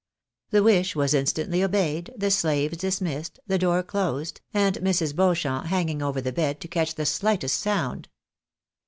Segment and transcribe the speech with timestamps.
[0.49, 5.15] The wish was instantly obeyed, the slaves dismissed, the door closed, and Mrs.
[5.15, 8.09] Beauchamp hanging over the bed to catch the shghtest sound.